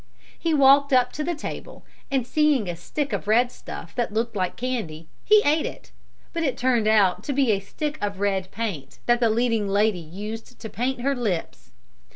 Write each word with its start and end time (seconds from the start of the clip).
He 0.39 0.51
walked 0.51 0.91
up 0.91 1.13
to 1.13 1.23
the 1.23 1.35
table 1.35 1.85
and 2.09 2.25
seeing 2.25 2.67
a 2.67 2.75
stick 2.75 3.13
of 3.13 3.27
red 3.27 3.51
stuff 3.51 3.93
that 3.93 4.11
looked 4.11 4.35
like 4.35 4.55
candy, 4.55 5.07
he 5.23 5.43
ate 5.45 5.67
it, 5.67 5.91
but 6.33 6.41
it 6.41 6.57
turned 6.57 6.87
out 6.87 7.23
to 7.25 7.33
be 7.33 7.51
a 7.51 7.59
stick 7.59 7.99
of 8.01 8.19
red 8.19 8.49
paint 8.49 8.97
that 9.05 9.19
the 9.19 9.29
leading 9.29 9.67
lady 9.67 9.99
used 9.99 10.57
to 10.57 10.69
paint 10.69 11.01
her 11.01 11.15
lips. 11.15 11.73